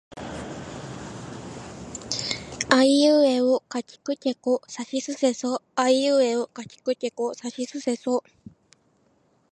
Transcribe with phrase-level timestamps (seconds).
[2.71, 8.23] あいうえおかきくけこさしすせそあいうえおかきくけこさしすせそ